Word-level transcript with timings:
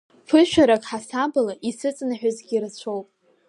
Ԥышәарак 0.27 0.83
аҳасабала 0.85 1.53
исыҵанаҳәазгьы 1.69 2.57
рацәоуп! 2.61 3.07